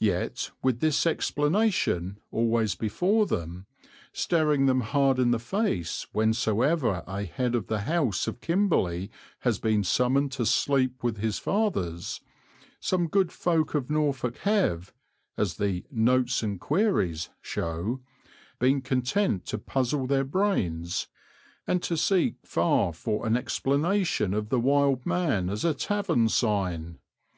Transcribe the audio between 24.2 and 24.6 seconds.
of the